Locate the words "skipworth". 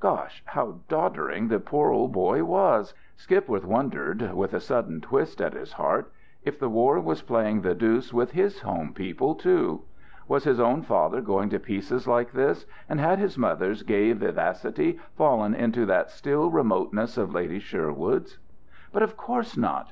3.18-3.66